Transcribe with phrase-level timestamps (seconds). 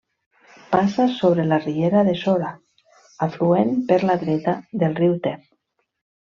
[0.69, 2.49] Passa sobre la riera de Sora,
[3.27, 5.37] afluent per la dreta del riu Ter.